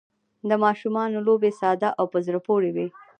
[0.49, 2.87] د ماشومانو لوبې ساده او په زړه پورې وي.